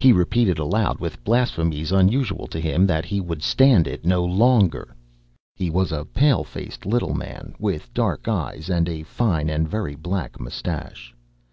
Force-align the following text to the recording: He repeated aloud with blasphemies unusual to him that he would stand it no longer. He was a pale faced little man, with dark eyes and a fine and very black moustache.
He 0.00 0.12
repeated 0.12 0.58
aloud 0.58 0.98
with 0.98 1.22
blasphemies 1.22 1.92
unusual 1.92 2.48
to 2.48 2.58
him 2.58 2.84
that 2.88 3.04
he 3.04 3.20
would 3.20 3.44
stand 3.44 3.86
it 3.86 4.04
no 4.04 4.24
longer. 4.24 4.92
He 5.54 5.70
was 5.70 5.92
a 5.92 6.04
pale 6.04 6.42
faced 6.42 6.84
little 6.84 7.14
man, 7.14 7.54
with 7.60 7.94
dark 7.94 8.26
eyes 8.26 8.68
and 8.68 8.88
a 8.88 9.04
fine 9.04 9.48
and 9.48 9.68
very 9.68 9.94
black 9.94 10.40
moustache. 10.40 11.14